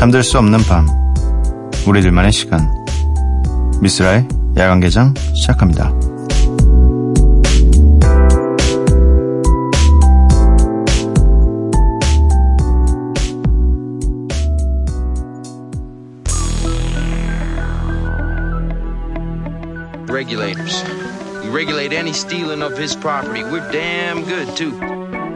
잠들 0.00 0.22
수 0.22 0.38
없는 0.38 0.58
밤 0.68 0.86
우리들만의 1.86 2.32
시간 2.32 2.68
미스라의 3.80 4.26
야간개장 4.56 5.14
시작합니다. 5.34 5.92
regulators. 20.26 20.82
We 21.44 21.50
regulate 21.50 21.92
any 21.92 22.12
stealing 22.12 22.62
of 22.62 22.76
his 22.76 22.96
property. 22.96 23.44
We're 23.44 23.70
damn 23.70 24.24
good, 24.24 24.56
too. 24.56 24.72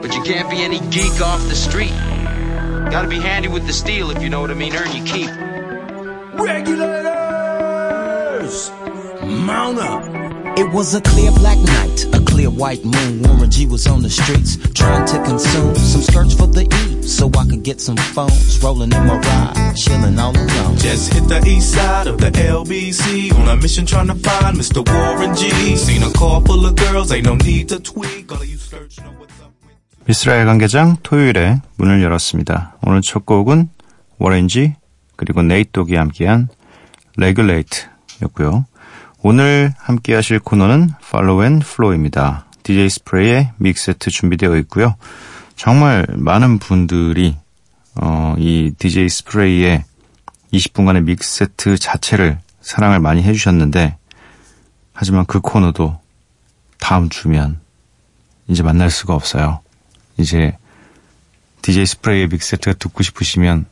But 0.01 0.15
you 0.15 0.23
can't 0.23 0.51
be 0.51 0.63
any 0.63 0.81
geek 0.91 1.21
off 1.21 1.41
the 1.49 1.55
street. 1.55 1.93
Gotta 2.92 3.08
be 3.08 3.20
handy 3.20 3.48
with 3.48 3.66
the 3.68 3.74
steel, 3.74 4.12
if 4.12 4.22
you 4.22 4.30
know 4.30 4.42
what 4.42 4.52
I 4.52 4.54
mean. 4.54 4.76
Earn 4.76 4.96
your 4.96 5.06
keep. 5.06 5.30
Regulators! 6.40 7.12
Mount 9.22 9.80
up! 9.80 10.04
It 10.58 10.72
was 10.72 10.96
a 10.96 11.02
clear 11.02 11.32
black 11.32 11.58
night, 11.58 12.06
a 12.14 12.24
clear 12.24 12.50
white 12.50 12.86
moon. 12.86 13.22
Warren 13.24 13.52
G 13.52 13.66
was 13.66 13.86
on 13.88 14.02
the 14.02 14.10
streets 14.10 14.58
trying 14.74 15.06
to 15.06 15.22
consume 15.24 15.76
some 15.76 16.02
skirts 16.02 16.34
for 16.34 16.48
the 16.48 16.64
E, 16.64 17.04
so 17.04 17.30
I 17.38 17.46
could 17.46 17.64
get 17.64 17.82
some 17.82 17.98
phones. 17.98 18.64
Rolling 18.64 18.94
in 18.94 19.06
my 19.06 19.18
ride, 19.20 19.74
chilling 19.76 20.18
all 20.18 20.32
alone. 20.34 20.78
Just 20.78 21.12
hit 21.14 21.28
the 21.28 21.44
east 21.46 21.74
side 21.74 22.08
of 22.08 22.20
the 22.20 22.32
LBC 22.32 23.34
on 23.34 23.50
a 23.50 23.58
mission 23.58 23.86
trying 23.86 24.08
to 24.08 24.16
find 24.16 24.56
Mr. 24.58 24.88
Warren 24.88 25.36
G. 25.36 25.76
Seen 25.76 26.04
a 26.04 26.12
car 26.12 26.40
full 26.42 26.66
of 26.66 26.76
girls, 26.76 27.12
ain't 27.12 27.26
no 27.26 27.36
need 27.36 27.68
to 27.70 27.80
tweak. 27.82 28.32
All 28.32 28.42
of 28.42 28.48
you 28.48 28.58
search 28.58 28.98
know 29.02 29.06
what's 29.08 29.10
up 29.10 29.20
with. 29.20 29.25
미스라엘 30.08 30.46
관계장 30.46 30.98
토요일에 31.02 31.62
문을 31.78 32.04
열었습니다. 32.04 32.78
오늘 32.84 33.02
첫 33.02 33.26
곡은 33.26 33.70
워렌지 34.20 34.76
그리고 35.16 35.42
네이독이 35.42 35.96
함께한 35.96 36.48
레귤레이트였고요. 37.18 38.68
오늘 39.24 39.74
함께 39.80 40.14
하실 40.14 40.38
코너는 40.40 40.92
Follow 41.04 41.44
and 41.44 41.66
Flow입니다. 41.66 42.46
DJ 42.62 42.88
스프레이의 42.90 43.54
믹세트 43.58 44.12
준비되어 44.12 44.58
있고요. 44.58 44.94
정말 45.56 46.06
많은 46.12 46.60
분들이 46.60 47.36
어, 47.96 48.36
이 48.38 48.74
DJ 48.78 49.10
스프레이의 49.10 49.86
20분간의 50.54 51.04
믹세트 51.04 51.80
자체를 51.80 52.38
사랑을 52.62 53.00
많이 53.00 53.24
해주셨는데 53.24 53.98
하지만 54.94 55.26
그 55.26 55.42
코너도 55.42 56.00
다음 56.80 57.10
주면 57.10 57.60
이제 58.48 58.62
만날 58.62 58.92
수가 58.92 59.16
없어요. 59.16 59.65
이제 60.18 60.58
DJ 61.62 61.86
스프레이의 61.86 62.28
믹세트가 62.28 62.78
듣고 62.78 63.04
싶으시면 63.04 63.66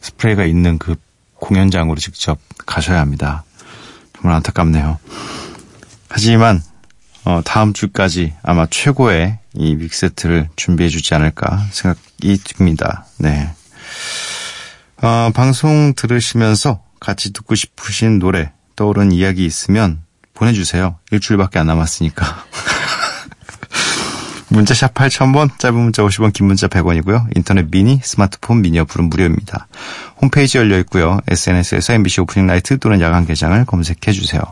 스프레이가 0.00 0.44
있는 0.44 0.78
그 0.78 0.96
공연장으로 1.34 1.98
직접 1.98 2.38
가셔야 2.66 3.00
합니다. 3.00 3.44
정말 4.14 4.36
안타깝네요. 4.36 4.98
하지만 6.08 6.62
어, 7.24 7.40
다음 7.44 7.72
주까지 7.72 8.34
아마 8.42 8.66
최고의 8.66 9.38
이 9.54 9.74
믹세트를 9.74 10.48
준비해 10.56 10.88
주지 10.88 11.14
않을까 11.14 11.66
생각이 11.70 12.38
듭니다. 12.44 13.06
네. 13.18 13.50
어, 15.02 15.30
방송 15.34 15.94
들으시면서 15.94 16.82
같이 17.00 17.32
듣고 17.32 17.54
싶으신 17.54 18.18
노래 18.18 18.52
떠오른 18.76 19.12
이야기 19.12 19.44
있으면 19.46 20.02
보내주세요. 20.34 20.98
일주일밖에 21.10 21.58
안 21.58 21.66
남았으니까. 21.66 22.46
문자샵 24.50 24.94
8000번, 24.94 25.58
짧은 25.58 25.78
문자 25.78 26.02
50원, 26.02 26.32
긴 26.32 26.46
문자 26.46 26.66
100원이고요. 26.66 27.36
인터넷 27.36 27.70
미니, 27.70 28.00
스마트폰 28.02 28.62
미니 28.62 28.78
어플은 28.80 29.08
무료입니다. 29.08 29.68
홈페이지 30.20 30.58
열려 30.58 30.78
있고요. 30.80 31.20
SNS에서 31.28 31.92
MBC 31.94 32.20
Open 32.22 32.46
Night 32.46 32.78
또는 32.78 33.00
야간 33.00 33.26
개장을 33.26 33.64
검색해 33.64 34.12
주세요. 34.12 34.42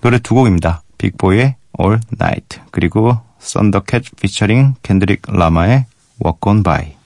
노래 0.00 0.18
두 0.18 0.34
곡입니다. 0.34 0.82
빅보이의 0.96 1.56
All 1.78 2.00
Night 2.20 2.60
그리고 2.70 3.20
썬더캣 3.38 4.04
피처링 4.20 4.74
켄드릭 4.82 5.22
라마의 5.28 5.86
Walk 6.24 6.40
On 6.46 6.62
By. 6.62 6.96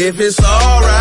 If 0.00 0.20
it's 0.20 0.38
alright, 0.38 0.97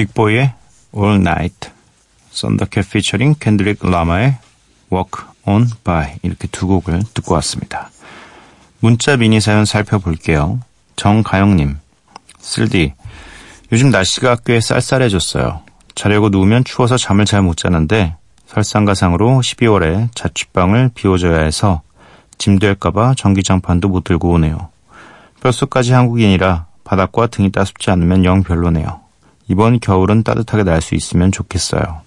빅보이의 0.00 0.52
All 0.96 1.16
Night, 1.16 1.70
썬더캣 2.30 2.90
피처링 2.90 3.34
캔드릭 3.38 3.80
라마의 3.82 4.38
Walk 4.90 5.24
On 5.46 5.68
By 5.84 6.14
이렇게 6.22 6.48
두 6.48 6.66
곡을 6.66 7.02
듣고 7.12 7.34
왔습니다. 7.34 7.90
문자 8.80 9.16
미니 9.16 9.40
사연 9.40 9.66
살펴볼게요. 9.66 10.60
정가영님, 10.96 11.76
쓸디, 12.38 12.94
요즘 13.72 13.90
날씨가 13.90 14.38
꽤 14.46 14.60
쌀쌀해졌어요. 14.60 15.62
자려고 15.94 16.30
누우면 16.30 16.64
추워서 16.64 16.96
잠을 16.96 17.26
잘 17.26 17.42
못 17.42 17.56
자는데 17.58 18.16
설상가상으로 18.46 19.40
12월에 19.40 20.08
자취방을 20.14 20.92
비워줘야 20.94 21.40
해서 21.42 21.82
짐 22.38 22.58
될까봐 22.58 23.14
전기장판도 23.16 23.88
못 23.88 24.04
들고 24.04 24.30
오네요. 24.30 24.70
뼛속까지 25.40 25.92
한국인이라 25.92 26.66
바닥과 26.84 27.26
등이 27.26 27.52
따숩지 27.52 27.90
않으면 27.90 28.24
영 28.24 28.42
별로네요. 28.42 28.99
이번 29.50 29.80
겨울은 29.80 30.22
따뜻하게 30.22 30.62
날 30.62 30.80
수 30.80 30.94
있으면 30.94 31.32
좋겠어요. 31.32 32.02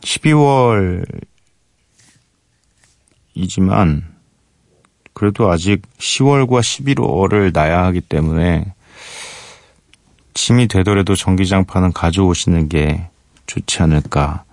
12월이지만 0.00 1.04
그래도 5.12 5.50
아직 5.50 5.82
10월과 5.98 6.60
11월을 6.60 7.52
나야 7.52 7.84
하기 7.84 8.00
때문에 8.00 8.72
짐이 10.32 10.68
되더라도 10.68 11.14
전기장판은 11.14 11.92
가져오시는 11.92 12.70
게 12.70 13.10
좋지 13.46 13.82
않을까. 13.82 14.44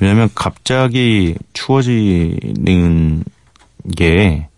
왜냐면 0.00 0.28
갑자기 0.34 1.34
추워지는 1.54 3.24
게 3.96 4.48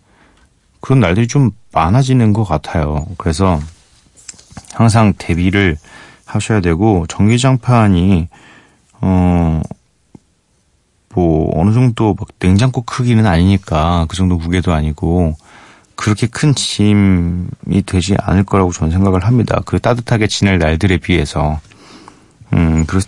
그런 0.81 0.99
날들이 1.01 1.29
좀 1.29 1.53
많아지는 1.73 2.33
것 2.33 2.45
같아요. 2.45 3.07
그래서 3.17 3.61
항상 4.75 5.13
대비를 5.17 5.77
하셔야 6.27 6.61
되고 6.61 7.07
전기장판이 7.09 8.29
어 9.01 9.63
뭐 11.17 11.51
어느 11.55 11.73
정도 11.73 12.15
막 12.15 12.29
냉장고 12.39 12.83
크기는 12.83 13.25
아니니까 13.25 14.05
그 14.07 14.17
정도 14.17 14.37
무게도 14.37 14.75
아니고 14.75 15.35
그렇게 15.95 16.27
큰 16.27 16.55
짐이 16.55 17.83
되지 17.87 18.17
않을 18.21 18.45
거라고 18.45 18.71
저는 18.71 18.93
생각을 18.93 19.25
합니다. 19.25 19.63
그 19.65 19.81
따뜻하게 19.81 20.27
지낼 20.27 20.59
날들에 20.59 20.99
비해서 20.99 21.59
음, 22.53 22.85
그 22.85 23.01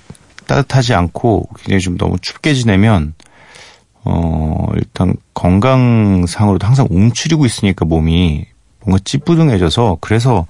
따뜻하지 0.47 0.95
않고 0.95 1.51
굉장히 1.59 1.83
좀 1.83 1.99
너무 1.99 2.19
춥게 2.19 2.55
지내면 2.55 3.13
어 4.05 4.69
일단 4.75 5.15
건강상으로도 5.35 6.67
항상 6.67 6.87
움츠리고 6.89 7.45
있으니까 7.45 7.85
몸이 7.85 8.47
뭔가 8.87 9.03
찌뿌둥해져서 9.05 9.99
그래서 10.01 10.47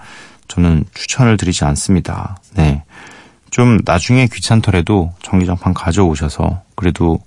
저는 0.48 0.84
추천을 0.94 1.36
드리지 1.36 1.64
않습니다. 1.64 2.36
네. 2.54 2.82
좀 3.50 3.78
나중에 3.84 4.26
귀찮더라도 4.26 5.12
전기장판 5.22 5.74
가져오셔서 5.74 6.62
그래도 6.74 7.18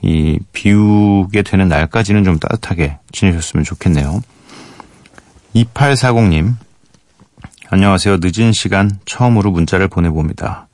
이 0.00 0.38
비우게 0.52 1.42
되는 1.42 1.68
날까지는 1.68 2.24
좀 2.24 2.38
따뜻하게 2.38 2.98
지내셨으면 3.12 3.64
좋겠네요. 3.64 4.22
2840님, 5.54 6.54
안녕하세요. 7.70 8.18
늦은 8.20 8.52
시간 8.52 8.98
처음으로 9.04 9.50
문자를 9.50 9.88
보내봅니다. 9.88 10.68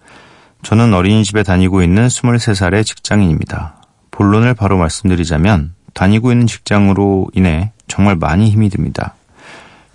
저는 0.63 0.95
어린이집에 0.95 1.43
다니고 1.43 1.83
있는 1.83 2.07
23살의 2.09 2.85
직장인입니다. 2.85 3.77
본론을 4.11 4.55
바로 4.55 4.79
말씀드리자면 4.79 5.75
다니고 5.93 6.33
있는 6.33 6.47
직장으로 6.47 7.29
인해 7.35 7.73
정말 7.89 8.17
많이 8.17 8.51
힘이 8.51 8.69
듭니다. 8.69 9.15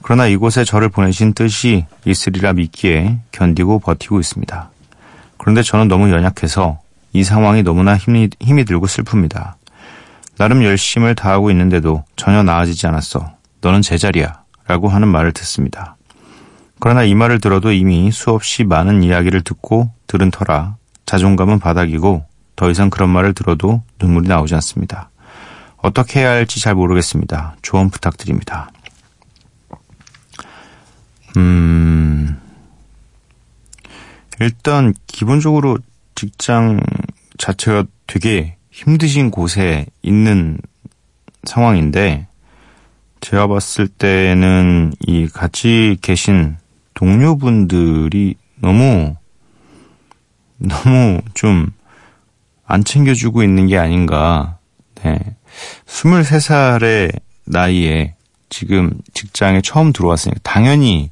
그러나 0.10 0.26
이곳에 0.26 0.64
저를 0.64 0.90
보내신 0.90 1.34
뜻이 1.34 1.86
있으리라 2.04 2.54
믿기에 2.54 3.20
견디고 3.32 3.78
버티고 3.78 4.20
있습니다. 4.20 4.72
그런데 5.38 5.62
저는 5.62 5.88
너무 5.88 6.10
연약해서 6.10 6.80
이 7.14 7.24
상황이 7.24 7.62
너무나 7.62 7.96
힘이, 7.96 8.28
힘이 8.40 8.66
들고 8.66 8.88
슬픕니다. 8.88 9.54
나름 10.40 10.64
열심을 10.64 11.14
다하고 11.14 11.52
있는데도 11.52 12.06
전혀 12.16 12.42
나아지지 12.42 12.88
않았어. 12.88 13.34
너는 13.62 13.84
제자리야. 13.84 14.42
라고 14.66 14.90
하는 14.90 15.10
말을 15.10 15.32
듣습니다. 15.32 15.96
그러나 16.80 17.04
이 17.04 17.14
말을 17.14 17.40
들어도 17.40 17.72
이미 17.72 18.10
수없이 18.12 18.64
많은 18.64 19.04
이야기를 19.04 19.42
듣고 19.42 19.92
들은 20.08 20.32
터라 20.32 20.78
자존감은 21.06 21.60
바닥이고 21.60 22.26
더 22.56 22.72
이상 22.72 22.90
그런 22.90 23.12
말을 23.12 23.36
들어도 23.36 23.84
눈물이 24.02 24.28
나오지 24.28 24.56
않습니다. 24.56 25.12
어떻게 25.78 26.22
해야 26.22 26.32
할지 26.32 26.60
잘 26.60 26.74
모르겠습니다. 26.74 27.58
조언 27.62 27.92
부탁드립니다. 27.92 28.72
음, 31.38 32.40
일단 34.40 34.94
기본적으로 35.08 35.78
직장 36.16 36.80
자체가 37.38 37.86
되게 38.08 38.58
힘드신 38.72 39.32
곳에 39.32 39.86
있는 40.02 40.60
상황인데 41.44 42.28
제가 43.22 43.48
봤을 43.48 43.88
때는 43.88 44.94
이 45.02 45.28
같이 45.28 45.98
계신 46.02 46.58
동료분들이 46.94 48.36
너무 48.62 49.16
너무 50.58 51.22
좀 51.34 51.72
안 52.70 52.84
챙겨주고 52.84 53.42
있는 53.42 53.66
게 53.66 53.80
아닌가. 53.80 54.60
네. 55.04 55.18
23살의 55.88 57.20
나이에 57.46 58.14
지금 58.50 58.94
직장에 59.16 59.62
처음 59.62 59.92
들어왔으니까 59.92 60.40
당연히 60.44 61.10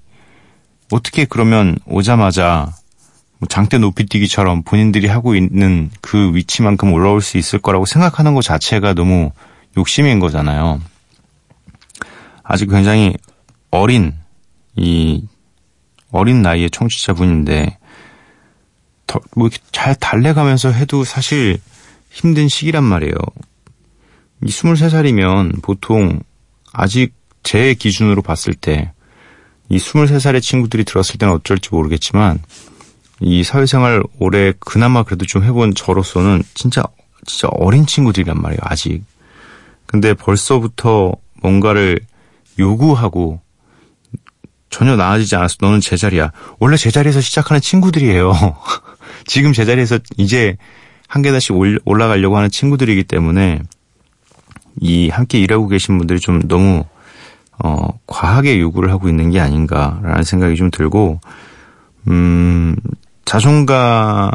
어떻게 0.91 1.25
그러면 1.25 1.77
오자마자 1.85 2.73
뭐 3.39 3.47
장대 3.47 3.77
높이뛰기처럼 3.77 4.63
본인들이 4.63 5.07
하고 5.07 5.35
있는 5.35 5.91
그 6.01 6.33
위치만큼 6.33 6.93
올라올 6.93 7.21
수 7.21 7.37
있을 7.37 7.59
거라고 7.59 7.85
생각하는 7.85 8.33
것 8.33 8.41
자체가 8.41 8.93
너무 8.93 9.31
욕심인 9.77 10.19
거잖아요. 10.19 10.81
아직 12.43 12.69
굉장히 12.69 13.15
어린 13.69 14.15
이 14.75 15.23
어린 16.11 16.41
나이의 16.41 16.69
청취자분인데 16.71 17.77
뭐잘 19.35 19.95
달래가면서 19.95 20.71
해도 20.71 21.03
사실 21.03 21.59
힘든 22.09 22.47
시기란 22.47 22.83
말이에요. 22.83 23.13
이 24.43 24.47
23살이면 24.47 25.61
보통 25.61 26.21
아직 26.73 27.13
제 27.43 27.73
기준으로 27.73 28.21
봤을 28.21 28.53
때 28.53 28.91
이 29.69 29.77
23살의 29.77 30.41
친구들이 30.41 30.83
들었을 30.83 31.17
때는 31.17 31.33
어쩔지 31.35 31.69
모르겠지만 31.71 32.39
이 33.19 33.43
사회생활 33.43 34.03
오래 34.19 34.53
그나마 34.59 35.03
그래도 35.03 35.25
좀 35.25 35.43
해본 35.43 35.75
저로서는 35.75 36.43
진짜 36.53 36.83
진짜 37.25 37.47
어린 37.51 37.85
친구들이란 37.85 38.41
말이에요. 38.41 38.59
아직. 38.61 39.03
근데 39.85 40.13
벌써부터 40.13 41.13
뭔가를 41.41 41.99
요구하고 42.59 43.41
전혀 44.69 44.95
나아지지 44.95 45.35
않았어. 45.35 45.55
너는 45.61 45.81
제자리야. 45.81 46.31
원래 46.59 46.77
제자리에서 46.77 47.21
시작하는 47.21 47.61
친구들이에요. 47.61 48.33
지금 49.25 49.53
제자리에서 49.53 49.99
이제 50.17 50.57
한 51.07 51.21
계단씩 51.21 51.55
올라가려고 51.85 52.37
하는 52.37 52.49
친구들이기 52.49 53.05
때문에 53.05 53.61
이 54.79 55.09
함께 55.09 55.39
일하고 55.39 55.67
계신 55.67 55.97
분들이 55.97 56.19
좀 56.19 56.41
너무 56.47 56.85
어 57.63 57.87
과하게 58.05 58.59
요구를 58.59 58.91
하고 58.91 59.09
있는 59.09 59.31
게 59.31 59.39
아닌가라는 59.39 60.23
생각이 60.23 60.55
좀 60.55 60.69
들고 60.71 61.19
음 62.07 62.75
자존감은 63.25 64.31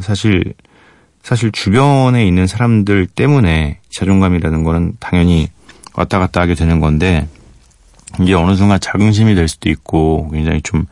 사실 0.00 0.54
사실 1.22 1.50
주변에 1.52 2.26
있는 2.26 2.46
사람들 2.46 3.06
때문에 3.06 3.80
자존감이라는 3.90 4.62
거는 4.62 4.92
당연히 5.00 5.48
왔다 5.94 6.18
갔다 6.18 6.40
하게 6.40 6.54
되는 6.54 6.80
건데 6.80 7.28
이게 8.20 8.34
어느 8.34 8.54
순간 8.54 8.78
자긍심이 8.78 9.34
될 9.34 9.48
수도 9.48 9.70
있고 9.70 10.30
굉장히 10.32 10.62
좀 10.62 10.86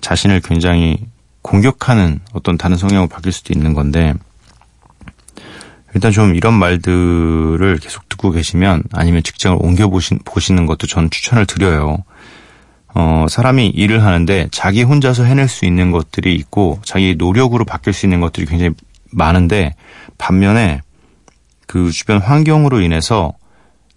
자신을 0.00 0.40
굉장히 0.40 0.98
공격하는 1.42 2.20
어떤 2.32 2.58
다른 2.58 2.76
성향으로 2.76 3.08
바뀔 3.08 3.32
수도 3.32 3.52
있는 3.54 3.74
건데 3.74 4.14
일단 5.94 6.12
좀 6.12 6.34
이런 6.34 6.54
말들을 6.54 7.78
계속 7.80 8.08
듣고 8.08 8.30
계시면 8.30 8.84
아니면 8.92 9.22
직장을 9.22 9.58
옮겨 9.60 9.88
보시는 9.88 10.66
것도 10.66 10.86
전 10.86 11.10
추천을 11.10 11.46
드려요. 11.46 12.04
어, 12.94 13.26
사람이 13.28 13.68
일을 13.68 14.02
하는데 14.02 14.48
자기 14.50 14.82
혼자서 14.82 15.24
해낼 15.24 15.48
수 15.48 15.64
있는 15.64 15.90
것들이 15.90 16.34
있고 16.34 16.80
자기 16.84 17.14
노력으로 17.16 17.64
바뀔 17.64 17.92
수 17.92 18.06
있는 18.06 18.20
것들이 18.20 18.46
굉장히 18.46 18.74
많은데 19.12 19.74
반면에 20.18 20.80
그 21.66 21.90
주변 21.90 22.18
환경으로 22.18 22.80
인해서 22.80 23.32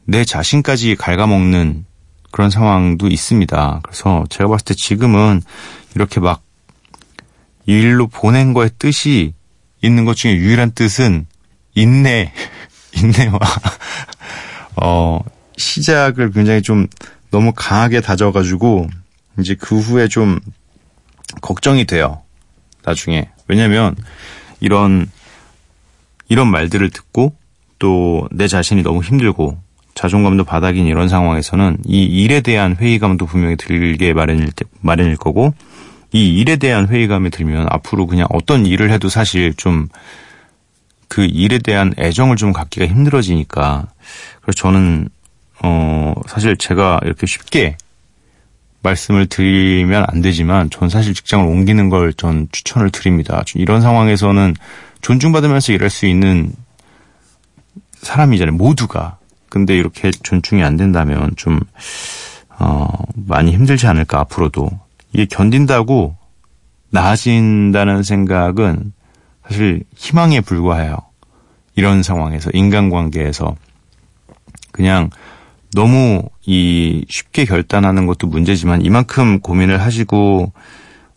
내 0.05 0.25
자신까지 0.25 0.95
갉아먹는 0.95 1.85
그런 2.31 2.49
상황도 2.49 3.07
있습니다. 3.07 3.79
그래서 3.83 4.23
제가 4.29 4.49
봤을 4.49 4.65
때 4.65 4.73
지금은 4.73 5.41
이렇게 5.95 6.19
막 6.19 6.41
일로 7.65 8.07
보낸 8.07 8.53
거에 8.53 8.69
뜻이 8.77 9.33
있는 9.81 10.05
것 10.05 10.15
중에 10.15 10.35
유일한 10.35 10.71
뜻은 10.71 11.27
인내, 11.75 12.31
인내와, 12.95 13.39
어, 14.75 15.19
시작을 15.57 16.31
굉장히 16.31 16.61
좀 16.61 16.87
너무 17.31 17.51
강하게 17.55 18.01
다져가지고, 18.01 18.87
이제 19.39 19.55
그 19.59 19.79
후에 19.79 20.07
좀 20.07 20.39
걱정이 21.41 21.85
돼요. 21.85 22.21
나중에. 22.83 23.29
왜냐면, 23.47 23.95
이런, 24.59 25.09
이런 26.29 26.49
말들을 26.49 26.89
듣고, 26.89 27.35
또 27.79 28.27
내 28.31 28.47
자신이 28.47 28.83
너무 28.83 29.01
힘들고, 29.01 29.57
자존감도 29.95 30.43
바닥인 30.43 30.87
이런 30.87 31.07
상황에서는 31.07 31.77
이 31.85 32.03
일에 32.03 32.41
대한 32.41 32.75
회의감도 32.75 33.25
분명히 33.25 33.55
들게 33.57 34.13
마련일, 34.13 34.49
마련일 34.81 35.17
거고, 35.17 35.53
이 36.11 36.37
일에 36.37 36.57
대한 36.57 36.87
회의감이 36.87 37.31
들면 37.31 37.67
앞으로 37.69 38.05
그냥 38.05 38.27
어떤 38.29 38.65
일을 38.67 38.91
해도 38.91 39.09
사실 39.09 39.53
좀 39.55 39.87
그 41.13 41.25
일에 41.25 41.59
대한 41.59 41.93
애정을 41.99 42.37
좀 42.37 42.53
갖기가 42.53 42.87
힘들어지니까 42.87 43.85
그래서 44.41 44.55
저는 44.55 45.09
어 45.61 46.15
사실 46.25 46.57
제가 46.57 47.01
이렇게 47.03 47.27
쉽게 47.27 47.77
말씀을 48.81 49.27
드리면 49.27 50.05
안 50.07 50.21
되지만 50.23 50.71
전 50.71 50.89
사실 50.89 51.13
직장을 51.13 51.45
옮기는 51.45 51.89
걸 51.89 52.13
전 52.17 52.47
추천을 52.51 52.89
드립니다. 52.89 53.43
이런 53.53 53.79
상황에서는 53.79 54.55
존중받으면서 55.03 55.73
일할 55.73 55.91
수 55.91 56.07
있는 56.07 56.51
사람이잖아요. 58.01 58.55
모두가. 58.55 59.19
근데 59.49 59.77
이렇게 59.77 60.09
존중이 60.09 60.63
안 60.63 60.77
된다면 60.77 61.29
좀 61.35 61.59
어, 62.57 62.87
많이 63.13 63.51
힘들지 63.51 63.85
않을까 63.85 64.21
앞으로도 64.21 64.71
이게 65.11 65.27
견딘다고 65.27 66.15
나아진다는 66.89 68.01
생각은 68.01 68.93
사실 69.47 69.83
희망에 69.95 70.41
불과해요. 70.41 70.97
이런 71.75 72.03
상황에서 72.03 72.49
인간관계에서 72.53 73.55
그냥 74.71 75.09
너무 75.73 76.23
이 76.45 77.05
쉽게 77.09 77.45
결단하는 77.45 78.05
것도 78.05 78.27
문제지만 78.27 78.85
이만큼 78.85 79.39
고민을 79.39 79.81
하시고 79.81 80.51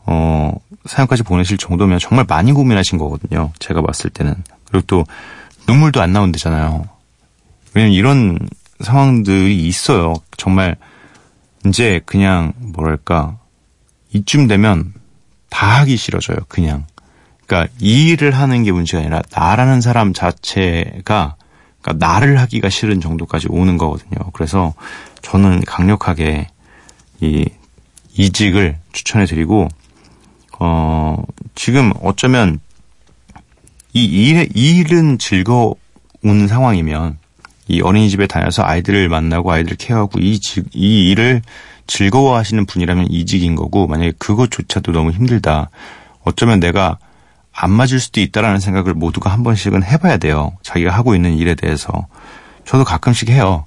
어 0.06 0.52
사연까지 0.86 1.24
보내실 1.24 1.58
정도면 1.58 1.98
정말 1.98 2.24
많이 2.28 2.52
고민하신 2.52 2.98
거거든요. 2.98 3.52
제가 3.58 3.82
봤을 3.82 4.10
때는 4.10 4.34
그리고 4.70 4.84
또 4.86 5.04
눈물도 5.68 6.00
안 6.00 6.12
나온대잖아요. 6.12 6.84
왜냐면 7.74 7.92
이런 7.94 8.38
상황들이 8.80 9.66
있어요. 9.66 10.14
정말 10.36 10.76
이제 11.66 12.00
그냥 12.06 12.52
뭐랄까 12.58 13.38
이쯤 14.12 14.46
되면 14.46 14.94
다 15.50 15.80
하기 15.80 15.96
싫어져요. 15.96 16.38
그냥. 16.48 16.86
그러니까 17.46 17.72
이 17.80 18.08
일을 18.08 18.32
하는 18.32 18.64
게 18.64 18.72
문제가 18.72 19.00
아니라 19.00 19.22
나라는 19.32 19.80
사람 19.80 20.12
자체가 20.12 21.36
그러니까 21.80 22.06
나를 22.06 22.40
하기가 22.40 22.68
싫은 22.68 23.00
정도까지 23.00 23.46
오는 23.50 23.78
거거든요. 23.78 24.30
그래서 24.32 24.74
저는 25.22 25.62
강력하게 25.64 26.48
이 27.20 27.46
이직을 28.14 28.76
추천해 28.92 29.26
드리고 29.26 29.68
어 30.58 31.22
지금 31.54 31.92
어쩌면 32.02 32.58
이 33.92 34.04
일, 34.04 34.48
이 34.54 34.78
일은 34.78 35.18
즐거 35.18 35.74
오는 36.22 36.48
상황이면 36.48 37.18
이 37.68 37.80
어린이집에 37.80 38.26
다녀서 38.26 38.62
아이들을 38.64 39.08
만나고 39.08 39.50
아이들을 39.52 39.76
케어하고 39.76 40.18
이, 40.20 40.38
지- 40.38 40.62
이 40.72 41.10
일을 41.10 41.42
즐거워하시는 41.86 42.66
분이라면 42.66 43.08
이직인 43.10 43.54
거고 43.54 43.86
만약에 43.86 44.12
그것조차도 44.18 44.92
너무 44.92 45.12
힘들다. 45.12 45.70
어쩌면 46.24 46.60
내가 46.60 46.98
안 47.58 47.70
맞을 47.70 48.00
수도 48.00 48.20
있다라는 48.20 48.60
생각을 48.60 48.94
모두가 48.94 49.30
한 49.32 49.42
번씩은 49.42 49.82
해봐야 49.82 50.18
돼요. 50.18 50.52
자기가 50.62 50.90
하고 50.92 51.14
있는 51.14 51.34
일에 51.38 51.54
대해서. 51.54 52.06
저도 52.64 52.84
가끔씩 52.84 53.30
해요. 53.30 53.64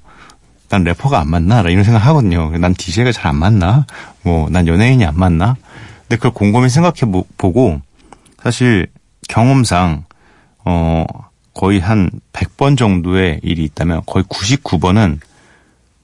난 0.69 0.83
래퍼가 0.83 1.19
안 1.19 1.29
맞나? 1.29 1.61
이런 1.61 1.83
생각 1.83 2.05
하거든요. 2.07 2.49
난 2.57 2.73
DJ가 2.75 3.11
잘 3.11 3.27
안 3.27 3.37
맞나? 3.37 3.85
뭐, 4.21 4.47
난 4.49 4.67
연예인이 4.67 5.03
안 5.05 5.17
맞나? 5.17 5.55
근데 6.01 6.17
그걸 6.17 6.31
곰곰이 6.31 6.69
생각해 6.69 7.11
보- 7.11 7.25
보고, 7.37 7.81
사실 8.43 8.87
경험상, 9.27 10.05
어, 10.65 11.05
거의 11.55 11.79
한 11.79 12.11
100번 12.33 12.77
정도의 12.77 13.39
일이 13.43 13.63
있다면 13.63 14.03
거의 14.05 14.23
99번은 14.25 15.19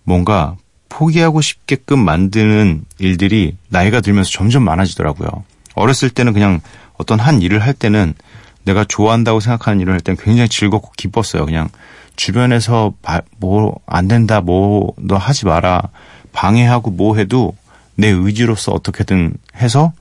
뭔가 0.03 0.55
포기하고 0.89 1.41
싶게끔 1.41 1.99
만드는 2.03 2.85
일들이 2.97 3.55
나이가 3.69 4.01
들면서 4.01 4.31
점점 4.31 4.63
많아지더라고요. 4.63 5.29
어렸을 5.75 6.09
때는 6.09 6.33
그냥 6.33 6.61
어떤 6.97 7.19
한 7.19 7.41
일을 7.41 7.59
할 7.59 7.73
때는 7.73 8.13
내가 8.63 8.83
좋아한다고 8.83 9.39
생각하는 9.39 9.79
일을 9.81 9.93
할 9.93 10.01
때는 10.01 10.17
굉장히 10.21 10.49
즐겁고 10.49 10.91
기뻤어요. 10.97 11.45
그냥 11.45 11.69
주변에서 12.15 12.93
뭐 13.37 13.75
안 13.85 14.07
된다, 14.07 14.41
뭐 14.41 14.93
너 14.97 15.17
하지 15.17 15.45
마라, 15.45 15.89
방해하고 16.31 16.91
뭐 16.91 17.15
해도 17.17 17.55
내 17.95 18.07
의지로서 18.07 18.71
어떻게든 18.71 19.33
해서 19.57 19.93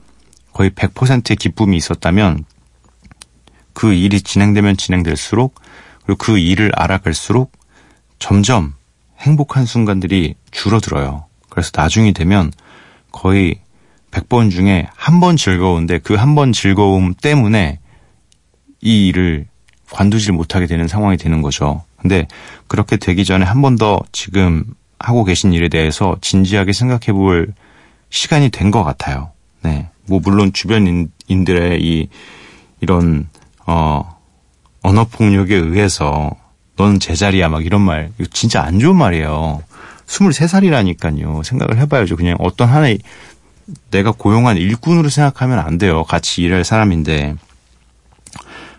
거의 0.53 0.69
100%의 0.71 1.35
기쁨이 1.37 1.77
있었다면 1.77 2.45
그 3.73 3.93
일이 3.93 4.21
진행되면 4.21 4.77
진행될수록 4.77 5.55
그리고 6.05 6.17
그 6.17 6.37
일을 6.37 6.71
알아갈수록 6.75 7.51
점점 8.19 8.73
행복한 9.19 9.65
순간들이 9.65 10.35
줄어들어요. 10.51 11.25
그래서 11.49 11.71
나중이 11.73 12.13
되면 12.13 12.51
거의 13.11 13.59
100번 14.15 14.49
중에 14.51 14.87
한 14.95 15.19
번 15.19 15.35
즐거운데 15.37 15.99
그 15.99 16.15
한 16.15 16.35
번 16.35 16.51
즐거움 16.53 17.13
때문에 17.13 17.79
이 18.81 19.07
일을 19.07 19.45
관두질 19.91 20.33
못하게 20.33 20.67
되는 20.67 20.87
상황이 20.87 21.17
되는 21.17 21.41
거죠. 21.41 21.83
근데 21.97 22.27
그렇게 22.67 22.97
되기 22.97 23.25
전에 23.25 23.45
한 23.45 23.61
번 23.61 23.77
더 23.77 23.99
지금 24.11 24.63
하고 24.99 25.23
계신 25.25 25.53
일에 25.53 25.67
대해서 25.69 26.17
진지하게 26.21 26.71
생각해 26.73 27.11
볼 27.13 27.53
시간이 28.09 28.49
된 28.49 28.71
것 28.71 28.83
같아요. 28.83 29.31
네. 29.63 29.89
뭐, 30.07 30.19
물론 30.23 30.53
주변인들의 30.53 31.81
이, 31.81 32.07
이런, 32.79 33.27
어, 33.65 34.15
언어폭력에 34.83 35.55
의해서 35.55 36.31
너는 36.77 36.99
제자리야 36.99 37.49
막 37.49 37.65
이런 37.65 37.81
말, 37.81 38.11
이거 38.19 38.29
진짜 38.31 38.61
안 38.63 38.79
좋은 38.79 38.95
말이에요. 38.95 39.63
23살이라니까요. 40.07 41.43
생각을 41.43 41.77
해봐야죠. 41.79 42.15
그냥 42.15 42.35
어떤 42.39 42.69
하나의 42.69 42.99
내가 43.91 44.11
고용한 44.11 44.57
일꾼으로 44.57 45.09
생각하면 45.09 45.59
안 45.59 45.77
돼요. 45.77 46.03
같이 46.03 46.41
일할 46.41 46.63
사람인데. 46.63 47.35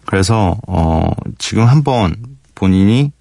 그래서, 0.05 0.57
어, 0.69 1.11
지금 1.39 1.65
한번 1.65 2.17
본인이 2.55 3.13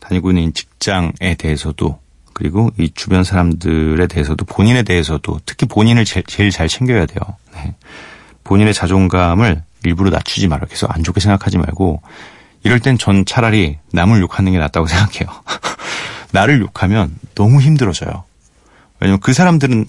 다니고 0.00 0.30
있는 0.30 0.52
직장에 0.52 1.34
대해서도 1.38 1.98
그리고 2.32 2.70
이 2.78 2.90
주변 2.94 3.24
사람들에 3.24 4.06
대해서도 4.08 4.44
본인에 4.44 4.82
대해서도 4.82 5.40
특히 5.46 5.64
본인을 5.66 6.04
제, 6.04 6.22
제일 6.26 6.50
잘 6.50 6.68
챙겨야 6.68 7.06
돼요. 7.06 7.18
네. 7.54 7.74
본인의 8.44 8.74
자존감을 8.74 9.62
일부러 9.84 10.10
낮추지 10.10 10.46
말아요. 10.46 10.66
계속 10.68 10.94
안 10.94 11.02
좋게 11.02 11.20
생각하지 11.20 11.56
말고 11.56 12.02
이럴 12.62 12.80
땐 12.80 12.98
전 12.98 13.24
차라리 13.24 13.78
남을 13.92 14.20
욕하는 14.20 14.52
게 14.52 14.58
낫다고 14.58 14.86
생각해요. 14.86 15.28
나를 16.32 16.60
욕하면 16.60 17.16
너무 17.34 17.60
힘들어져요. 17.62 18.24
왜냐면 19.00 19.20
그 19.20 19.32
사람들은 19.32 19.86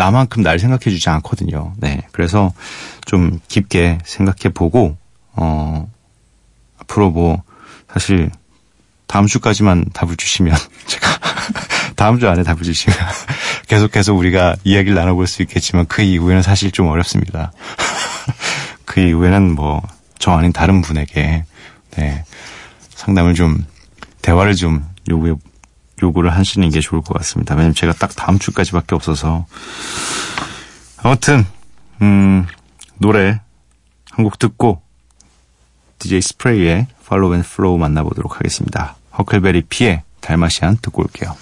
나만큼 0.00 0.42
날 0.42 0.58
생각해 0.58 0.80
주지 0.84 1.10
않거든요. 1.10 1.74
네. 1.76 2.00
그래서 2.12 2.54
좀 3.04 3.38
깊게 3.48 3.98
생각해 4.06 4.54
보고, 4.54 4.96
어, 5.32 5.86
앞으로 6.78 7.10
뭐, 7.10 7.42
사실, 7.92 8.30
다음 9.06 9.26
주까지만 9.26 9.90
답을 9.92 10.16
주시면, 10.16 10.56
제가, 10.86 11.06
다음 11.96 12.18
주 12.18 12.30
안에 12.30 12.42
답을 12.44 12.62
주시면, 12.62 12.96
계속해서 13.68 14.14
우리가 14.14 14.56
이야기를 14.64 14.94
나눠볼 14.94 15.26
수 15.26 15.42
있겠지만, 15.42 15.84
그 15.86 16.00
이후에는 16.00 16.40
사실 16.40 16.70
좀 16.70 16.86
어렵습니다. 16.86 17.52
그 18.86 19.00
이후에는 19.00 19.54
뭐, 19.54 19.82
저 20.18 20.32
아닌 20.32 20.50
다른 20.50 20.80
분에게, 20.80 21.44
네, 21.96 22.24
상담을 22.94 23.34
좀, 23.34 23.66
대화를 24.22 24.54
좀 24.54 24.82
요구해, 25.10 25.34
요구를 26.02 26.30
하시는 26.34 26.68
게 26.70 26.80
좋을 26.80 27.02
것 27.02 27.14
같습니다. 27.18 27.54
왜냐면 27.54 27.74
제가 27.74 27.92
딱 27.94 28.14
다음 28.16 28.38
주까지밖에 28.38 28.94
없어서. 28.94 29.46
아무튼, 31.02 31.44
음, 32.02 32.46
노래 32.98 33.40
한 34.10 34.24
곡 34.24 34.38
듣고 34.38 34.82
DJ 35.98 36.20
스프레이의 36.20 36.86
Follow 37.02 37.32
and 37.34 37.48
Flow 37.48 37.78
만나보도록 37.78 38.36
하겠습니다. 38.36 38.96
허클베리 39.16 39.62
피의 39.68 40.02
달마시안 40.20 40.78
듣고 40.82 41.02
올게요. 41.02 41.34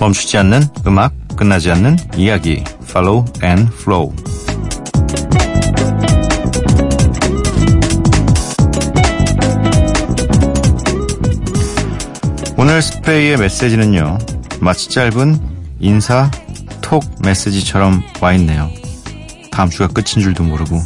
멈추지 0.00 0.36
않는 0.38 0.62
음악, 0.86 1.12
끝나지 1.36 1.70
않는 1.70 1.96
이야기. 2.16 2.62
Follow 2.82 3.24
and 3.42 3.72
Flow. 3.74 4.14
오늘 12.58 12.80
스프레이의 12.80 13.36
메시지는요, 13.36 14.18
마치 14.60 14.88
짧은 14.88 15.38
인사 15.80 16.30
톡 16.80 17.04
메시지처럼 17.22 18.02
와 18.20 18.32
있네요. 18.34 18.70
다음 19.50 19.70
주가 19.70 19.88
끝인 19.88 20.22
줄도 20.22 20.42
모르고. 20.42 20.82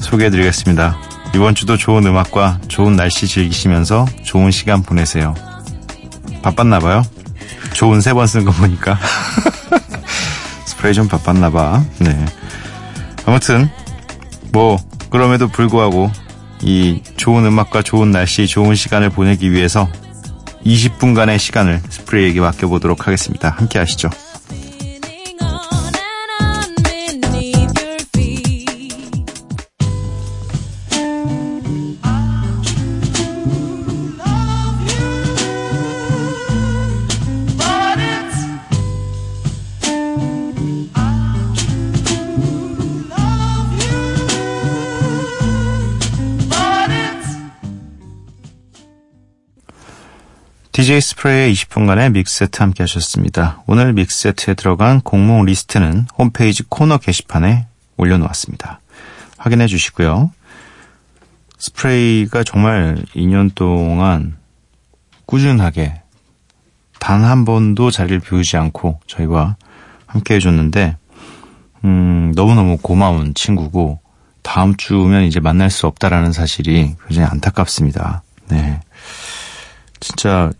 소개해드리겠습니다. 0.00 0.98
이번 1.34 1.54
주도 1.54 1.76
좋은 1.76 2.06
음악과 2.06 2.60
좋은 2.68 2.96
날씨 2.96 3.26
즐기시면서 3.26 4.06
좋은 4.24 4.50
시간 4.50 4.82
보내세요. 4.82 5.34
바빴나봐요? 6.42 7.02
좋은 7.78 8.00
세 8.00 8.12
번 8.12 8.26
쓴 8.26 8.44
거 8.44 8.50
보니까. 8.50 8.98
스프레이 10.66 10.94
좀 10.94 11.06
바빴나 11.06 11.50
봐. 11.50 11.80
네. 12.00 12.24
아무튼, 13.24 13.70
뭐, 14.50 14.78
그럼에도 15.10 15.46
불구하고, 15.46 16.10
이 16.60 17.02
좋은 17.16 17.46
음악과 17.46 17.82
좋은 17.82 18.10
날씨, 18.10 18.48
좋은 18.48 18.74
시간을 18.74 19.10
보내기 19.10 19.52
위해서 19.52 19.88
20분간의 20.66 21.38
시간을 21.38 21.80
스프레이에게 21.88 22.40
맡겨보도록 22.40 23.06
하겠습니다. 23.06 23.50
함께 23.50 23.78
하시죠. 23.78 24.10
스프레이의 51.18 51.52
20분간의 51.52 52.12
mix 52.12 52.37
set 52.37 52.62
함께 52.62 52.84
하셨습니다. 52.84 53.62
오늘 53.66 53.92
mix 53.92 54.19
set에 54.19 54.54
들어간 54.54 55.00
곡목 55.00 55.46
리스트는 55.46 56.06
홈페이지 56.16 56.62
코너 56.62 56.98
게시판에 56.98 57.66
올려놓았습니다. 57.96 58.80
확인해 59.36 59.66
주시고요. 59.66 60.30
스프레이가 61.58 62.44
정말 62.44 63.02
2년 63.16 63.52
동안 63.56 64.36
꾸준하게 65.26 66.02
단 67.00 67.24
한 67.24 67.44
번도 67.44 67.90
자리를 67.90 68.20
비우지 68.20 68.56
않고 68.56 69.00
저희와 69.08 69.56
함께 70.06 70.36
해줬는데, 70.36 70.96
음, 71.84 72.32
너무너무 72.36 72.78
고마운 72.80 73.34
친구고, 73.34 74.00
다음 74.42 74.76
주면 74.76 75.24
이제 75.24 75.40
만날 75.40 75.68
수 75.68 75.88
없다라는 75.88 76.32
사실이 76.32 76.94
굉장히 77.08 77.28
안타깝습니다. 77.28 78.22
네. 78.48 78.80
진짜 80.00 80.52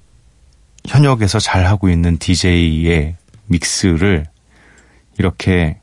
현역에서 0.89 1.39
잘 1.39 1.67
하고 1.67 1.89
있는 1.89 2.19
DJ의 2.19 3.17
믹스를 3.47 4.27
이렇게 5.19 5.81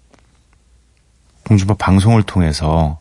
공중파 1.47 1.75
방송을 1.75 2.23
통해서 2.23 2.99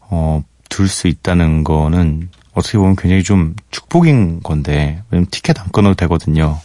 어, 0.00 0.42
둘 0.68 0.88
수 0.88 1.08
있다는 1.08 1.62
거는 1.64 2.30
어떻게 2.52 2.78
보면 2.78 2.96
굉장히 2.96 3.22
좀 3.22 3.54
축복인 3.70 4.42
건데 4.42 5.02
왜냐면 5.10 5.28
티켓 5.30 5.60
안 5.60 5.68
끊어도 5.70 5.94
되거든요. 5.94 6.58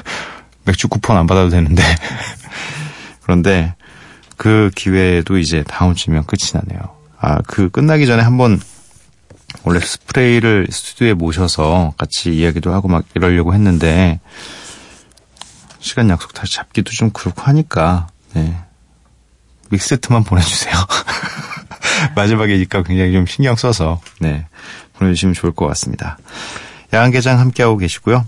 맥주 0.64 0.88
쿠폰 0.88 1.16
안 1.16 1.26
받아도 1.26 1.50
되는데 1.50 1.82
그런데 3.22 3.74
그 4.36 4.70
기회도 4.74 5.38
이제 5.38 5.62
다음 5.66 5.94
주면 5.94 6.24
끝이 6.24 6.50
나네요. 6.54 6.80
아, 7.18 7.40
그 7.46 7.70
끝나기 7.70 8.06
전에 8.06 8.22
한번 8.22 8.60
원래 9.64 9.80
스프레이를 9.80 10.68
스튜디오에 10.70 11.14
모셔서 11.14 11.94
같이 11.96 12.36
이야기도 12.36 12.72
하고 12.72 12.88
막 12.88 13.04
이러려고 13.14 13.54
했는데 13.54 14.20
시간 15.80 16.10
약속 16.10 16.34
다시 16.34 16.54
잡기도 16.54 16.90
좀 16.92 17.10
그렇고 17.10 17.42
하니까 17.42 18.08
네. 18.34 18.56
믹세트만 19.70 20.24
보내주세요. 20.24 20.74
마지막이니까 22.14 22.82
굉장히 22.82 23.12
좀 23.12 23.26
신경 23.26 23.56
써서 23.56 24.00
네 24.20 24.46
보내주시면 24.94 25.34
좋을 25.34 25.52
것 25.52 25.66
같습니다. 25.68 26.18
야간개장 26.92 27.38
함께하고 27.38 27.76
계시고요. 27.76 28.24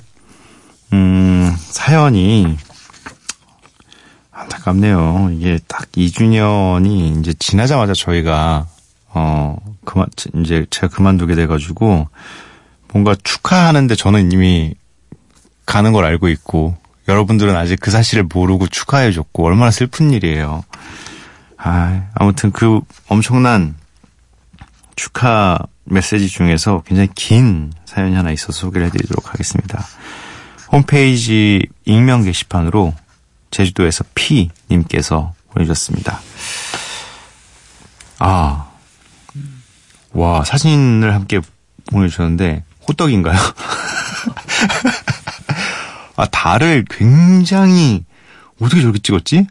음 0.93 1.55
사연이 1.59 2.57
안타깝네요. 4.31 5.31
이게 5.33 5.59
딱 5.67 5.91
2주년이 5.93 7.21
이제 7.21 7.35
지나자마자 7.39 7.93
저희가 7.93 8.67
어 9.09 9.57
그만 9.89 10.07
이제 10.37 10.67
제가 10.69 10.89
그만두게 10.89 11.35
돼가지고 11.35 12.09
뭔가 12.93 13.17
축하하는데 13.23 13.95
저는 13.95 14.33
이미 14.33 14.75
가는 15.65 15.93
걸 15.93 16.05
알고 16.05 16.29
있고 16.29 16.77
여러분들은 17.09 17.57
아직 17.57 17.81
그 17.81 17.91
사실을 17.91 18.25
모르고 18.25 18.69
축하해줬고 18.69 19.47
얼마나 19.47 19.71
슬픈 19.71 20.11
일이에요. 20.11 20.63
아, 21.57 22.07
아무튼 22.15 22.53
그 22.53 22.81
엄청난 23.09 23.77
축하 24.95 25.59
메시지 25.85 26.29
중에서 26.29 26.83
굉장히 26.87 27.09
긴 27.15 27.73
사연이 27.87 28.15
하나 28.15 28.31
있어서 28.31 28.53
소개를 28.53 28.89
해드리도록 28.89 29.33
하겠습니다. 29.33 29.83
홈페이지 30.71 31.67
익명 31.87 32.25
게시판으로 32.25 32.93
제주도에서 33.51 34.05
P님께서 34.15 35.33
보내주셨습니다. 35.51 36.21
아, 38.19 38.68
와, 40.13 40.45
사진을 40.45 41.15
함께 41.15 41.41
보내주셨는데, 41.91 42.65
호떡인가요? 42.89 43.39
아, 46.17 46.27
달을 46.27 46.85
굉장히, 46.89 48.05
어떻게 48.61 48.81
저렇게 48.81 48.99
찍었지? 48.99 49.47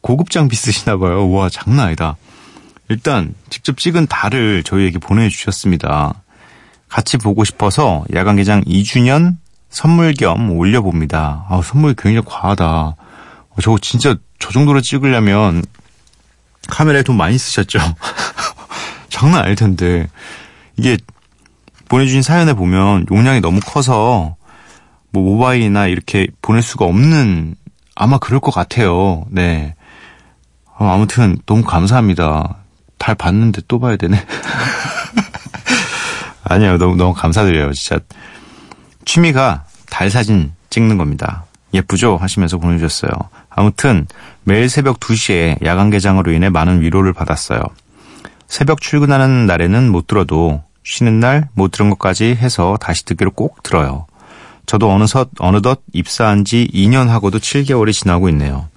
고급 0.00 0.30
장비 0.30 0.56
쓰시나 0.56 0.96
봐요. 0.96 1.30
와, 1.30 1.50
장난 1.50 1.86
아니다. 1.86 2.16
일단 2.88 3.34
직접 3.50 3.78
찍은 3.78 4.06
달을 4.06 4.62
저희에게 4.62 4.98
보내주셨습니다. 4.98 6.14
같이 6.88 7.18
보고 7.18 7.44
싶어서 7.44 8.04
야간개장 8.12 8.64
2주년 8.64 9.36
선물 9.68 10.14
겸 10.14 10.50
올려봅니다. 10.50 11.46
아, 11.48 11.60
선물이 11.62 11.94
굉장히 11.96 12.24
과하다. 12.26 12.64
어, 12.66 12.96
저거 13.62 13.78
진짜 13.78 14.16
저 14.38 14.50
정도로 14.50 14.80
찍으려면 14.80 15.62
카메라에 16.68 17.02
돈 17.02 17.16
많이 17.16 17.38
쓰셨죠? 17.38 17.78
장난 19.20 19.42
아닐 19.42 19.54
텐데. 19.54 20.08
이게 20.78 20.96
보내주신 21.90 22.22
사연에 22.22 22.54
보면 22.54 23.04
용량이 23.10 23.42
너무 23.42 23.60
커서 23.60 24.36
뭐 25.10 25.22
모바일이나 25.22 25.88
이렇게 25.88 26.26
보낼 26.40 26.62
수가 26.62 26.86
없는 26.86 27.54
아마 27.94 28.16
그럴 28.16 28.40
것 28.40 28.50
같아요. 28.50 29.26
네. 29.28 29.74
어, 30.78 30.86
아무튼 30.86 31.36
너무 31.44 31.62
감사합니다. 31.62 32.56
달 32.96 33.14
봤는데 33.14 33.60
또 33.68 33.78
봐야 33.78 33.96
되네. 33.96 34.24
아니요, 36.44 36.78
너무 36.78 36.96
너무 36.96 37.12
감사드려요. 37.12 37.74
진짜 37.74 38.02
취미가 39.04 39.64
달 39.90 40.10
사진 40.10 40.54
찍는 40.70 40.96
겁니다. 40.96 41.44
예쁘죠? 41.74 42.16
하시면서 42.16 42.56
보내주셨어요. 42.56 43.10
아무튼 43.50 44.06
매일 44.44 44.70
새벽 44.70 44.98
2시에 44.98 45.62
야간 45.64 45.90
개장으로 45.90 46.32
인해 46.32 46.48
많은 46.48 46.80
위로를 46.80 47.12
받았어요. 47.12 47.60
새벽 48.50 48.80
출근하는 48.80 49.46
날에는 49.46 49.92
못 49.92 50.08
들어도 50.08 50.62
쉬는 50.82 51.20
날 51.20 51.48
못 51.54 51.70
들은 51.70 51.88
것까지 51.88 52.34
해서 52.34 52.76
다시 52.80 53.04
듣기로 53.04 53.30
꼭 53.30 53.62
들어요. 53.62 54.06
저도 54.66 54.90
어느덧, 54.90 55.30
어느덧 55.38 55.82
입사한 55.92 56.44
지 56.44 56.68
2년 56.74 57.06
하고도 57.06 57.38
7개월이 57.38 57.92
지나고 57.92 58.28
있네요. 58.30 58.68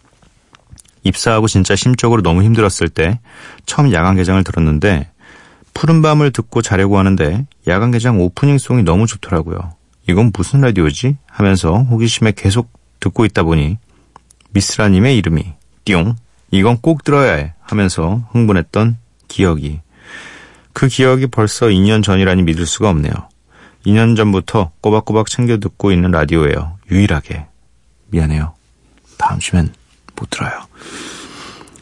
입사하고 1.02 1.48
진짜 1.48 1.76
심적으로 1.76 2.22
너무 2.22 2.44
힘들었을 2.44 2.88
때 2.94 3.20
처음 3.66 3.92
야간 3.94 4.16
개장을 4.16 4.42
들었는데 4.44 5.10
푸른 5.74 6.04
밤을 6.04 6.32
듣고 6.32 6.62
자려고 6.62 7.00
하는데 7.00 7.48
야간 7.68 7.90
개장 7.90 8.22
오프닝 8.22 8.60
송이 8.60 8.84
너무 8.84 9.08
좋더라고요. 9.08 9.74
이건 10.08 10.32
무슨 10.36 10.62
라디오지? 10.62 11.18
하면서 11.26 11.74
호기심에 11.74 12.34
계속 12.36 12.72
듣고 13.00 13.26
있다 13.26 13.42
보니 13.42 13.80
미스라님의 14.52 15.18
이름이 15.18 15.54
띠용 15.84 16.16
이건 16.52 16.78
꼭 16.80 17.04
들어야 17.04 17.34
해 17.34 17.54
하면서 17.62 18.22
흥분했던 18.34 18.98
기억이 19.34 19.82
그 20.74 20.88
기억이 20.88 21.28
벌써 21.28 21.68
2년 21.68 22.04
전이라니 22.04 22.44
믿을 22.44 22.68
수가 22.68 22.90
없네요. 22.90 23.14
2년 23.86 24.16
전부터 24.16 24.72
꼬박꼬박 24.82 25.28
챙겨 25.28 25.58
듣고 25.58 25.92
있는 25.92 26.12
라디오예요. 26.12 26.78
유일하게. 26.92 27.48
미안해요. 28.10 28.54
다음 29.18 29.40
주면 29.40 29.74
못 30.16 30.30
들어요. 30.30 30.52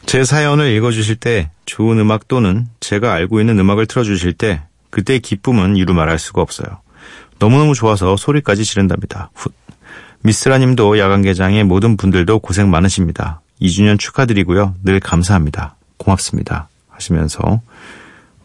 제 0.05 0.23
사연을 0.23 0.71
읽어주실 0.71 1.17
때 1.17 1.51
좋은 1.65 1.99
음악 1.99 2.27
또는 2.27 2.67
제가 2.79 3.13
알고 3.13 3.39
있는 3.41 3.59
음악을 3.59 3.85
틀어주실 3.85 4.33
때 4.33 4.63
그때의 4.89 5.19
기쁨은 5.19 5.75
이루 5.75 5.93
말할 5.93 6.19
수가 6.19 6.41
없어요. 6.41 6.81
너무너무 7.39 7.73
좋아서 7.73 8.15
소리까지 8.17 8.63
지른답니다. 8.63 9.29
훗. 9.35 9.51
미스라님도 10.21 10.99
야간 10.99 11.21
개장의 11.21 11.63
모든 11.65 11.97
분들도 11.97 12.39
고생 12.39 12.69
많으십니다. 12.69 13.41
2주년 13.61 13.99
축하드리고요. 13.99 14.75
늘 14.83 14.99
감사합니다. 14.99 15.75
고맙습니다. 15.97 16.70
하시면서 17.01 17.61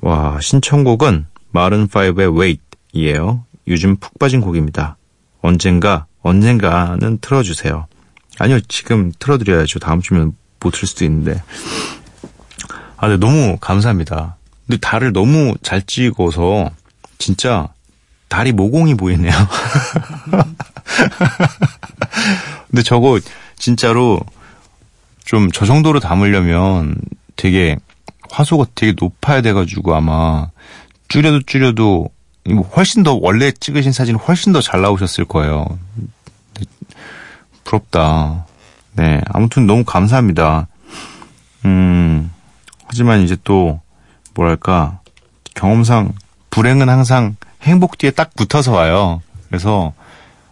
와 0.01 0.39
신청곡은 0.41 1.27
마른5의 1.53 2.37
Wait이에요. 2.39 3.45
요즘 3.69 3.97
푹 3.97 4.19
빠진 4.19 4.41
곡입니다. 4.41 4.97
언젠가 5.43 6.07
언젠가는 6.23 7.19
틀어주세요. 7.21 7.87
아니요 8.39 8.61
지금 8.69 9.13
틀어드려야죠. 9.19 9.79
다음 9.79 10.01
주면 10.01 10.33
못 10.61 10.73
틀 10.73 10.89
수도 10.89 11.05
있는데 11.05 11.41
아 12.97 13.09
근데 13.09 13.25
너무 13.25 13.57
감사합니다. 13.61 14.37
근데 14.67 14.79
달을 14.79 15.13
너무 15.13 15.55
잘 15.63 15.83
찍어서 15.83 16.71
진짜 17.19 17.69
달이 18.29 18.53
모공이 18.53 18.95
보이네요. 18.97 19.33
근데 22.69 22.83
저거 22.83 23.21
진짜로 23.59 24.21
좀 25.25 25.49
저 25.53 25.65
정도로 25.67 26.01
담으려면 26.01 26.97
되게 27.37 27.77
화소가 28.37 28.67
되게 28.75 28.93
높아야 29.01 29.41
돼가지고 29.41 29.95
아마 29.95 30.49
줄여도 31.09 31.41
줄여도 31.47 32.11
뭐 32.51 32.63
훨씬 32.77 33.03
더 33.03 33.15
원래 33.15 33.51
찍으신 33.51 33.93
사진은 33.93 34.21
훨씬 34.21 34.53
더 34.53 34.61
잘 34.61 34.83
나오셨을 34.83 35.25
거예요. 35.25 35.79
부럽다. 37.65 38.47
네, 38.93 39.21
아무튼 39.29 39.67
너무 39.67 39.85
감사합니다. 39.85 40.69
음, 41.65 42.31
하지만 42.87 43.23
이제 43.23 43.37
또 43.43 43.81
뭐랄까 44.35 45.01
경험상 45.55 46.13
불행은 46.51 46.89
항상 46.91 47.37
행복 47.63 47.97
뒤에 47.99 48.11
딱 48.11 48.35
붙어서 48.35 48.73
와요. 48.73 49.23
그래서 49.49 49.95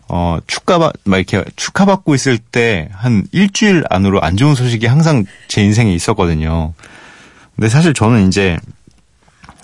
어 0.09 0.39
축하받 0.47 0.95
막 1.05 1.17
이렇게 1.19 1.45
축하받고 1.57 2.15
있을 2.15 2.39
때 2.39 2.89
한 2.93 3.27
일주일 3.33 3.85
안으로 3.91 4.23
안 4.23 4.37
좋은 4.37 4.55
소식이 4.55 4.87
항상 4.87 5.25
제 5.49 5.63
인생에 5.63 5.93
있었거든요. 5.95 6.73
근데 7.57 7.69
사실 7.69 7.95
저는 7.95 8.29
이제 8.29 8.59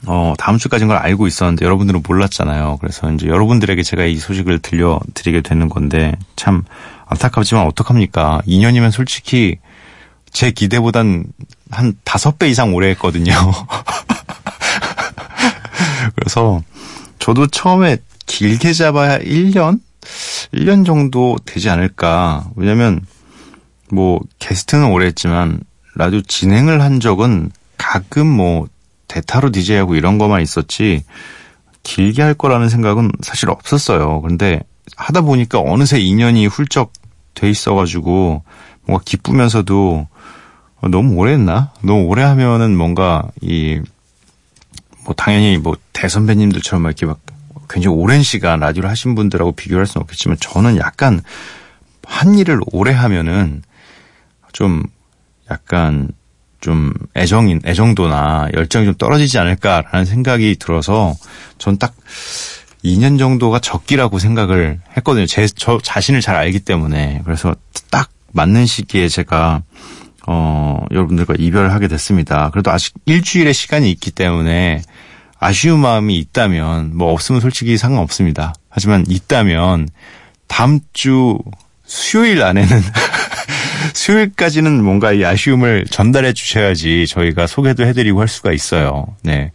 어 0.07 0.35
다음 0.39 0.59
주까지인 0.59 0.89
걸 0.89 0.97
알고 0.97 1.27
있었는데 1.27 1.65
여러분들은 1.65 2.03
몰랐잖아요. 2.07 2.79
그래서 2.81 3.11
이제 3.13 3.27
여러분들에게 3.27 3.83
제가 3.83 4.05
이 4.05 4.17
소식을 4.17 4.61
들려드리게 4.61 5.43
되는 5.43 5.69
건데 5.69 6.15
참 6.37 6.65
안타깝지만 7.07 7.67
어떡합니까? 7.67 8.43
2년이면 8.47 8.93
솔직히 8.93 9.59
제 10.33 10.53
기대보단 10.53 11.25
한 11.71 11.95
다섯 12.05 12.39
배 12.39 12.49
이상 12.49 12.75
오래 12.75 12.89
했거든요. 12.91 13.35
그래서 16.15 16.63
저도 17.19 17.49
처음에 17.49 17.99
길게 18.27 18.73
잡아야 18.73 19.19
1년 19.19 19.81
1년 20.53 20.85
정도 20.85 21.37
되지 21.45 21.71
않을까. 21.71 22.49
왜냐면, 22.57 23.05
뭐, 23.91 24.21
게스트는 24.39 24.91
오래 24.91 25.07
했지만, 25.07 25.61
라디오 25.95 26.21
진행을 26.23 26.83
한 26.83 27.01
적은 27.01 27.51
가끔 27.81 28.27
뭐, 28.27 28.69
대타로 29.09 29.51
DJ하고 29.51 29.95
이런 29.95 30.19
거만 30.19 30.43
있었지, 30.43 31.03
길게 31.83 32.21
할 32.21 32.35
거라는 32.35 32.69
생각은 32.69 33.11
사실 33.23 33.49
없었어요. 33.49 34.21
근데 34.21 34.61
하다 34.97 35.23
보니까 35.23 35.61
어느새 35.61 35.99
2년이 35.99 36.49
훌쩍 36.51 36.93
돼 37.35 37.49
있어가지고, 37.49 38.45
뭔가 38.83 39.03
기쁘면서도, 39.07 40.07
어, 40.83 40.89
너무 40.89 41.15
오래 41.15 41.33
했나? 41.33 41.73
너무 41.83 42.05
오래 42.05 42.23
하면은 42.23 42.77
뭔가, 42.77 43.29
이, 43.41 43.81
뭐, 45.05 45.15
당연히 45.15 45.57
뭐, 45.57 45.75
대선배님들처럼 45.95 46.83
막 46.83 46.91
이렇게 46.91 47.07
막, 47.07 47.19
굉장히 47.71 47.97
오랜 47.97 48.23
시간 48.23 48.61
라디오를 48.61 48.91
하신 48.91 49.15
분들하고 49.15 49.53
비교할 49.53 49.87
수는 49.87 50.03
없겠지만, 50.03 50.37
저는 50.39 50.77
약간, 50.77 51.23
한 52.05 52.35
일을 52.35 52.61
오래 52.73 52.93
하면은, 52.93 53.63
좀, 54.53 54.83
약간, 55.51 56.11
좀, 56.61 56.93
애정인, 57.17 57.61
애정도나 57.65 58.49
열정이 58.55 58.87
좀 58.87 58.95
떨어지지 58.95 59.39
않을까라는 59.39 60.05
생각이 60.05 60.57
들어서, 60.59 61.15
전 61.59 61.79
딱, 61.79 61.95
2년 62.85 63.19
정도가 63.19 63.59
적기라고 63.59 64.19
생각을 64.19 64.81
했거든요. 64.97 65.27
제, 65.27 65.47
저 65.47 65.79
자신을 65.83 66.21
잘 66.21 66.37
알기 66.37 66.61
때문에. 66.61 67.23
그래서 67.25 67.55
딱 67.91 68.11
맞는 68.33 68.67
시기에 68.67 69.09
제가, 69.09 69.63
어, 70.27 70.85
여러분들과 70.91 71.35
이별하게 71.39 71.89
됐습니다. 71.89 72.51
그래도 72.51 72.71
아직 72.71 72.95
일주일의 73.07 73.53
시간이 73.53 73.91
있기 73.91 74.11
때문에 74.11 74.83
아쉬운 75.39 75.81
마음이 75.81 76.17
있다면, 76.17 76.97
뭐 76.97 77.13
없으면 77.13 77.41
솔직히 77.41 77.77
상관없습니다. 77.77 78.55
하지만 78.69 79.05
있다면, 79.09 79.89
다음 80.47 80.81
주 80.93 81.39
수요일 81.85 82.43
안에는, 82.43 82.69
수요일까지는 83.95 84.83
뭔가 84.83 85.13
이 85.13 85.25
아쉬움을 85.25 85.87
전달해 85.91 86.33
주셔야지 86.33 87.07
저희가 87.09 87.47
소개도 87.47 87.85
해드리고 87.85 88.21
할 88.21 88.29
수가 88.29 88.53
있어요. 88.53 89.07
네. 89.23 89.53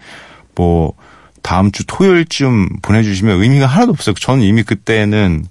뭐, 0.56 0.94
다음 1.42 1.72
주 1.72 1.86
토요일쯤 1.86 2.82
보내주시면 2.82 3.42
의미가 3.42 3.68
하나도 3.68 3.92
없어요. 3.92 4.16
저는 4.16 4.44
이미 4.44 4.64
그때는, 4.64 5.46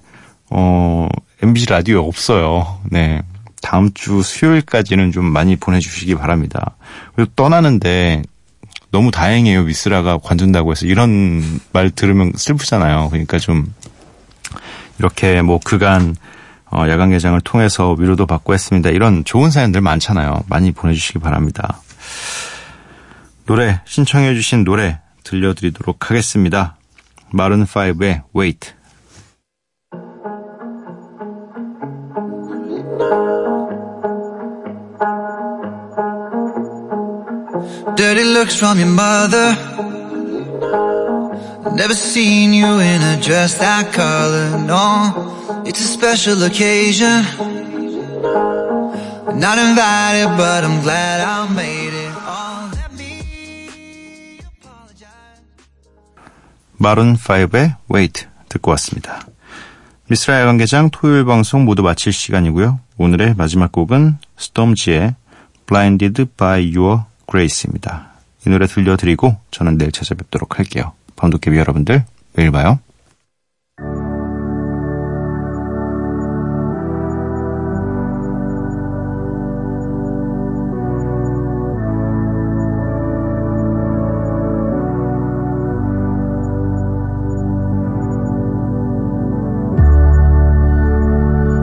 어, 0.50 1.08
MBC 1.42 1.66
라디오 1.66 2.00
없어요. 2.06 2.80
네. 2.90 3.22
다음 3.62 3.92
주 3.94 4.22
수요일까지는 4.22 5.12
좀 5.12 5.24
많이 5.24 5.56
보내주시기 5.56 6.14
바랍니다. 6.16 6.76
그리고 7.14 7.30
떠나는데 7.34 8.22
너무 8.90 9.10
다행이에요. 9.10 9.64
미스라가 9.64 10.18
관둔다고 10.18 10.70
해서 10.70 10.86
이런 10.86 11.60
말 11.72 11.90
들으면 11.90 12.32
슬프잖아요. 12.36 13.08
그러니까 13.10 13.38
좀 13.38 13.72
이렇게 14.98 15.42
뭐 15.42 15.58
그간 15.64 16.10
어, 16.10 16.14
야간 16.88 17.10
개장을 17.10 17.40
통해서 17.40 17.92
위로도 17.92 18.26
받고 18.26 18.54
했습니다. 18.54 18.90
이런 18.90 19.24
좋은 19.24 19.50
사연들 19.50 19.80
많잖아요. 19.80 20.44
많이 20.48 20.72
보내주시기 20.72 21.18
바랍니다. 21.18 21.80
노래 23.46 23.80
신청해주신 23.84 24.64
노래 24.64 25.00
들려드리도록 25.22 26.10
하겠습니다. 26.10 26.76
마른 27.30 27.64
5의 27.64 28.22
Wait. 28.36 28.74
Dirty. 37.96 39.93
Never 41.72 41.94
seen 41.94 42.52
you 42.52 42.78
in 42.78 43.02
a 43.02 43.20
dress 43.20 43.58
that 43.58 43.92
color. 43.92 44.58
No, 44.64 45.64
it's 45.64 45.80
a 45.80 45.88
special 45.88 46.42
occasion. 46.44 47.24
Not 49.34 49.58
invited, 49.58 50.36
but 50.36 50.62
I'm 50.62 50.82
glad 50.82 51.20
I 51.20 51.48
made 51.52 51.94
it. 51.94 52.12
Oh, 52.14 52.70
let 52.74 52.92
me 52.92 54.38
apologize. 54.44 55.40
마룬 56.78 57.16
5의 57.16 57.76
Wait 57.92 58.26
듣고 58.48 58.70
왔습니다. 58.72 59.26
미스라 60.08 60.40
야간개장 60.42 60.90
토요일 60.90 61.24
방송 61.24 61.64
모두 61.64 61.82
마칠 61.82 62.12
시간이고요. 62.12 62.78
오늘의 62.98 63.34
마지막 63.36 63.72
곡은 63.72 64.18
스톰지의 64.36 65.14
Blinded 65.66 66.26
by 66.36 66.76
Your 66.76 67.04
Grace입니다. 67.28 68.12
이 68.46 68.50
노래 68.50 68.66
들려드리고 68.66 69.38
저는 69.50 69.78
내일 69.78 69.90
찾아뵙도록 69.90 70.58
할게요. 70.58 70.92
밤도깨비 71.16 71.56
여러분들 71.58 72.04
매일 72.34 72.50
봐요. 72.50 72.78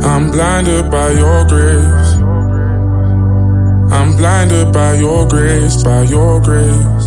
I'm 0.04 0.30
blinded 0.30 0.92
by 0.92 1.12
your 1.12 1.46
grace. 1.48 2.14
I'm 3.92 4.16
blinded 4.16 4.72
by 4.72 4.96
your 4.96 5.28
grace, 5.28 5.84
by 5.84 6.04
your 6.04 6.40
grace. 6.42 7.01